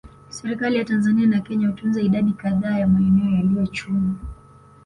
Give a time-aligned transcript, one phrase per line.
[0.29, 4.15] Serikali ya Tanzania na Kenya hutunza idadi kadhaa ya maeneo yaliyochunwa